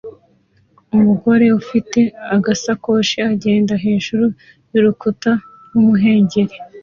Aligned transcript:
Umugore 0.95 1.45
ufite 1.61 1.99
agasakoshi 2.35 3.17
agenda 3.31 3.73
hejuru 3.85 4.25
y'urukuta 4.73 5.31
rw'umuhengeri 5.65 6.55